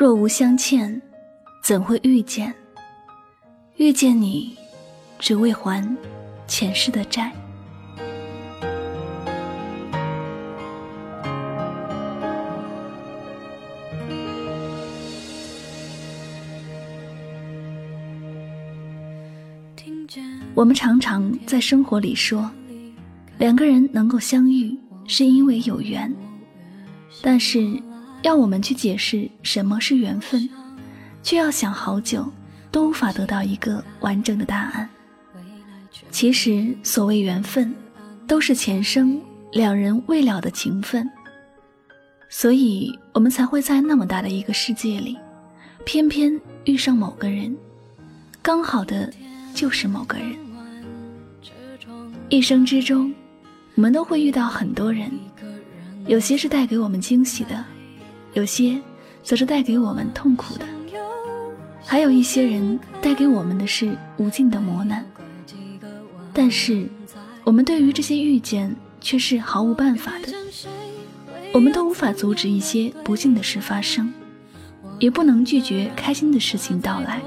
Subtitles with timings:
[0.00, 0.98] 若无相欠，
[1.62, 2.54] 怎会遇见？
[3.76, 4.56] 遇见你，
[5.18, 5.94] 只为还
[6.46, 7.30] 前世的债。
[20.54, 22.50] 我们常常在生活里说，
[23.36, 24.74] 两个人能够相遇，
[25.06, 26.10] 是因为有缘，
[27.20, 27.78] 但是。
[28.22, 30.48] 要我们去解释什么是缘分，
[31.22, 32.30] 却要想好久，
[32.70, 34.88] 都无法得到一个完整的答案。
[36.10, 37.74] 其实，所谓缘分，
[38.26, 39.20] 都是前生
[39.52, 41.08] 两人未了的情分。
[42.28, 45.16] 所以，我们才会在那么大的一个世界里，
[45.84, 47.56] 偏偏遇上某个人，
[48.42, 49.12] 刚好的
[49.54, 50.36] 就是某个人。
[52.28, 53.12] 一生之中，
[53.74, 55.10] 我们都会遇到很多人，
[56.06, 57.64] 有些是带给我们惊喜的。
[58.32, 58.80] 有些
[59.22, 60.64] 则是带给我们痛苦的，
[61.84, 65.04] 还有一些人带给我们的是无尽的磨难。
[66.32, 66.86] 但是，
[67.42, 70.28] 我们对于这些遇见却是毫无办法的。
[71.52, 74.12] 我们都无法阻止一些不幸的事发生，
[75.00, 77.20] 也不能拒绝开心的事情到来。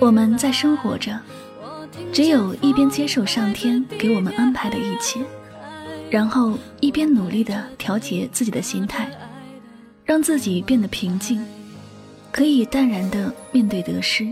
[0.00, 1.20] 我们在生活着，
[2.10, 5.20] 只有一边接受上天给我们安排的一切，
[6.08, 9.10] 然后一边努力的调节自己的心态。
[10.04, 11.42] 让自己变得平静，
[12.30, 14.30] 可以淡然的面对得失。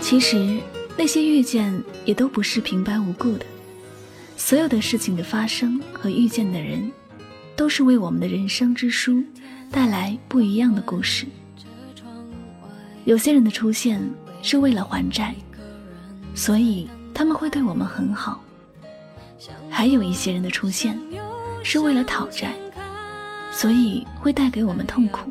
[0.00, 0.58] 其实
[0.96, 3.44] 那些遇见也都不是平白无故的，
[4.36, 6.90] 所有的事情的发生和遇见的人，
[7.54, 9.22] 都是为我们的人生之书
[9.70, 11.26] 带来不一样的故事。
[13.04, 14.00] 有些人的出现
[14.40, 15.34] 是为了还债。
[16.34, 18.40] 所以他们会对我们很好，
[19.70, 20.98] 还有一些人的出现
[21.62, 22.52] 是为了讨债，
[23.52, 25.30] 所以会带给我们痛苦。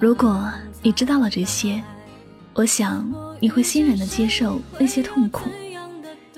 [0.00, 0.50] 如果
[0.82, 1.82] 你知道了这些，
[2.54, 3.06] 我想
[3.40, 5.50] 你会欣然的接受那些痛苦，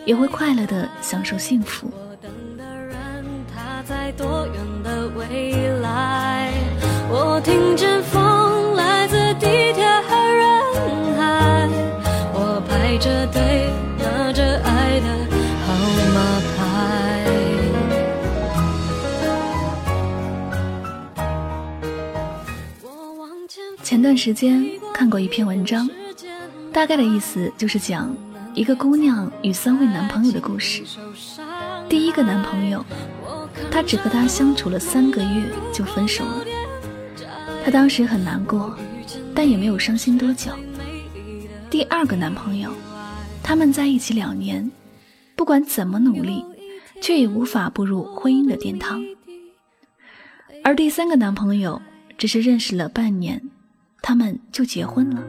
[0.04, 1.90] 也会快乐的享受幸福。
[5.18, 5.22] 我
[24.16, 25.88] 时间看过一篇文章，
[26.72, 28.16] 大概的意思就是讲
[28.54, 30.82] 一个姑娘与三位男朋友的故事。
[31.88, 32.84] 第一个男朋友，
[33.70, 36.44] 她只和他相处了三个月就分手了，
[37.64, 38.76] 她当时很难过，
[39.34, 40.50] 但也没有伤心多久。
[41.68, 42.70] 第二个男朋友，
[43.42, 44.70] 他们在一起两年，
[45.34, 46.44] 不管怎么努力，
[47.00, 49.04] 却也无法步入婚姻的殿堂。
[50.64, 51.80] 而第三个男朋友，
[52.16, 53.40] 只是认识了半年。
[54.08, 55.20] 他们就结婚了。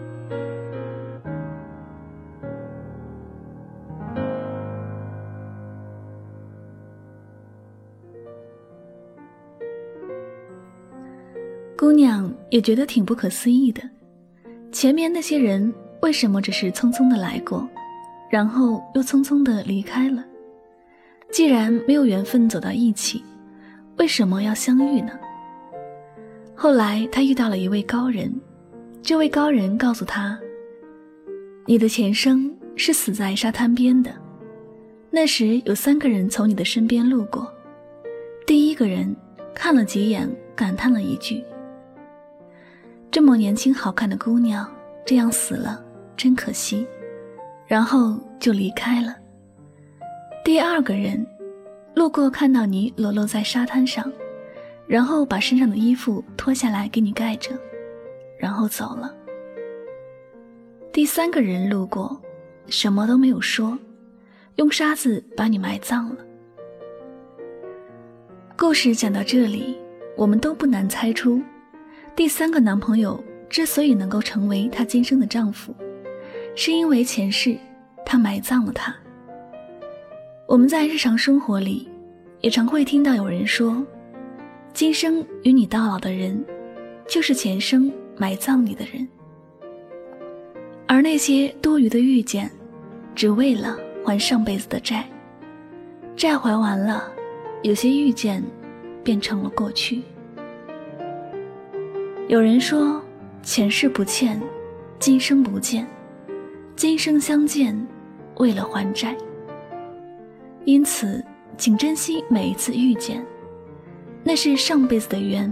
[11.76, 13.82] 姑娘也觉得挺不可思议的，
[14.72, 15.74] 前面那些人
[16.04, 17.68] 为什么只是匆匆的来过，
[18.30, 20.24] 然后又匆匆的离开了？
[21.32, 23.24] 既然没有缘分走到一起，
[23.98, 25.14] 为什么要相遇呢？
[26.54, 28.32] 后来她遇到了一位高人。
[29.02, 30.38] 这位高人告诉他
[31.66, 34.14] ：“你的前生是死在沙滩边的，
[35.10, 37.50] 那时有三个人从你的身边路过。
[38.46, 39.16] 第一个人
[39.56, 41.42] 看了几眼，感叹了一句
[43.10, 44.70] ：‘这么年轻好看的姑娘，
[45.06, 45.82] 这样死了，
[46.18, 46.86] 真可惜。’
[47.66, 49.16] 然后就离开了。
[50.44, 51.26] 第二个人
[51.96, 54.12] 路过，看到你裸露在沙滩上，
[54.86, 57.52] 然后把身上的衣服脱下来给你盖着。”
[58.38, 59.14] 然后走了。
[60.94, 62.20] 第三个人路过，
[62.68, 63.78] 什么都没有说，
[64.56, 66.18] 用沙子把你埋葬了。
[68.58, 69.78] 故事讲到这里，
[70.16, 71.42] 我们都不难猜出，
[72.16, 75.76] 第三个男朋友之所以能够成为她今生的丈夫，
[76.56, 77.56] 是因为前世
[78.04, 78.96] 他埋葬了她。
[80.48, 81.88] 我们在日常生活里，
[82.42, 83.86] 也常会听到有人说
[84.74, 86.44] ：“今生与你到老的人，
[87.08, 89.08] 就是前生埋葬你的人。”
[90.88, 92.50] 而那些多余的遇见，
[93.14, 95.06] 只为了还上辈子的债。
[96.16, 97.12] 债还完了，
[97.62, 98.44] 有些遇见，
[99.04, 100.02] 变成了过去。
[102.28, 103.02] 有人说
[103.44, 104.42] ：“前世不欠，
[104.98, 105.86] 今生不见，
[106.76, 107.88] 今生相见，
[108.38, 109.16] 为了还债。”
[110.66, 111.24] 因此，
[111.58, 113.26] 请珍惜每一次遇见，
[114.24, 115.50] 那是上辈子的缘；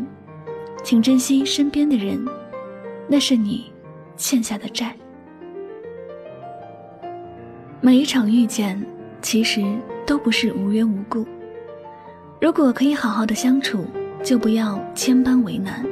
[0.84, 2.26] 请珍惜身边的人，
[3.08, 3.72] 那是你
[4.18, 4.96] 欠下的债。
[7.82, 8.84] 每一场遇见，
[9.22, 9.64] 其实
[10.06, 11.26] 都不是无缘无故。
[12.42, 13.86] 如果可以好好的相处，
[14.24, 15.86] 就不要千般为难。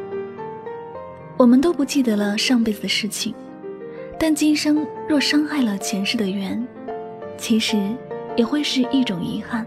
[1.38, 3.34] 我们都不记得了上辈子的事情，
[4.20, 6.66] 但今生若伤害了前世的缘，
[7.38, 7.78] 其实。
[8.36, 9.64] 也会是一种遗憾。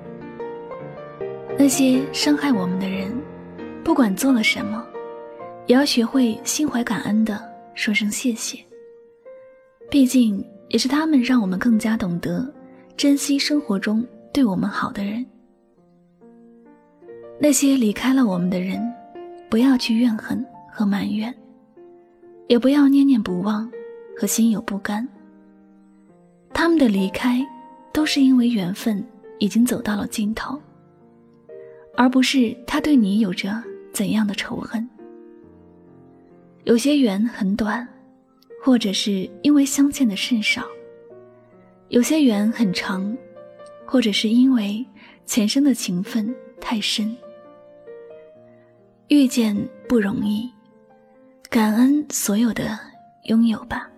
[1.56, 3.16] 那些伤害我们的人，
[3.84, 4.84] 不管做了什么，
[5.66, 7.40] 也要学会心怀感恩的
[7.74, 8.58] 说声谢谢。
[9.90, 12.52] 毕竟，也是他们让我们更加懂得
[12.96, 15.24] 珍惜生活中对我们好的人。
[17.38, 18.80] 那些离开了我们的人，
[19.50, 21.34] 不要去怨恨和埋怨，
[22.48, 23.70] 也不要念念不忘
[24.16, 25.06] 和心有不甘。
[26.52, 27.46] 他们的离开。
[27.92, 29.02] 都是因为缘分
[29.38, 30.60] 已经走到了尽头，
[31.96, 33.50] 而不是他对你有着
[33.90, 34.86] 怎样的仇恨。
[36.66, 37.86] 有些缘很短，
[38.60, 40.62] 或者是因为相见的甚少；
[41.90, 43.16] 有些缘很长，
[43.86, 44.84] 或者是因为
[45.24, 47.16] 前生的情分太深。
[49.06, 49.56] 遇见
[49.88, 50.50] 不容易，
[51.48, 52.76] 感恩所有的
[53.26, 53.88] 拥有吧。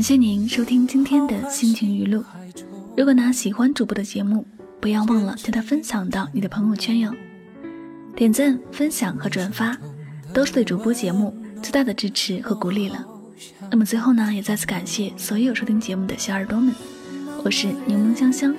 [0.00, 2.24] 感谢您收听今天的心情语录。
[2.96, 4.46] 如果呢喜欢主播的节目，
[4.80, 7.12] 不要忘了将它分享到你的朋友圈哟。
[8.16, 9.76] 点赞、分享和转发，
[10.32, 13.06] 都是对主播节目最大的支持和鼓励了。
[13.70, 16.74] 那么最后呢，也再次感谢所有收听节目的小耳朵们。
[17.44, 18.54] 我是柠檬香香，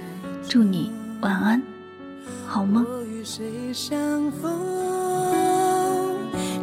[0.48, 0.92] 祝你
[1.22, 1.60] 晚安，
[2.46, 2.86] 好梦。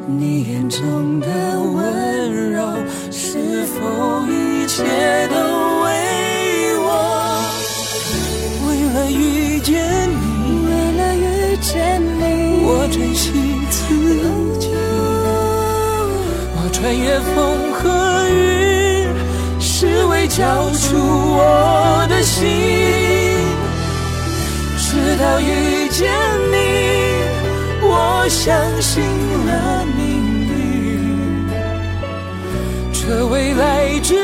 [0.06, 1.97] 你眼中的温，
[4.78, 4.86] 一切
[5.26, 5.34] 都
[5.82, 5.90] 为
[6.78, 6.86] 我？
[8.64, 9.74] 为了遇见
[10.08, 10.14] 你，
[10.66, 11.26] 为了遇
[11.56, 12.22] 见你，
[12.62, 13.32] 我珍惜
[13.70, 13.80] 自
[14.60, 14.70] 己。
[16.54, 17.34] 我穿越风
[17.72, 17.82] 和
[18.30, 19.08] 雨，
[19.58, 22.46] 是为交出我的心。
[24.78, 26.08] 直到遇见
[26.52, 26.56] 你，
[27.82, 29.02] 我相信
[29.44, 30.06] 了命
[30.46, 31.50] 运。
[32.92, 34.14] 这未来值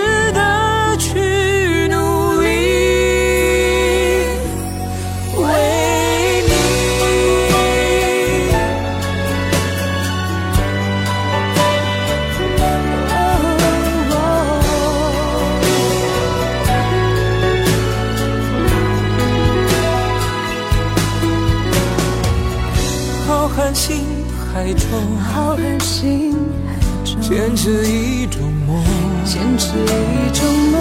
[24.75, 26.33] 海中，浩瀚星
[26.67, 28.83] 海中，坚持一种梦。
[29.25, 30.77] 坚持一种梦，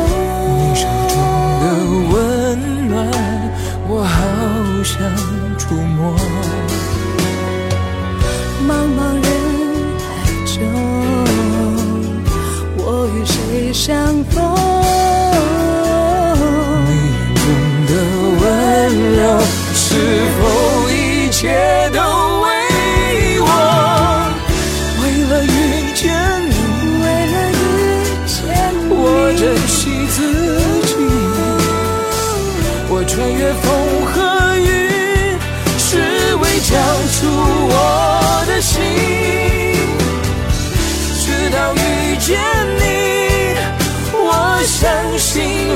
[0.57, 1.15] 你手中
[1.61, 1.63] 的
[2.11, 2.17] 温
[2.89, 2.95] 暖，
[3.87, 4.13] 我好
[4.83, 4.97] 想
[5.57, 6.15] 触摸。
[8.67, 9.25] 茫茫人
[9.99, 10.03] 海
[10.45, 10.53] 中，
[12.77, 12.81] 我
[13.15, 13.93] 与谁相
[14.25, 14.33] 逢？
[16.85, 17.41] 你眼中
[17.87, 17.91] 的
[18.41, 18.43] 温
[19.17, 19.21] 柔，
[19.73, 19.85] 是
[20.39, 20.41] 否
[20.89, 20.91] 一
[21.31, 22.22] 切都？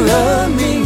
[0.07, 0.76] 了名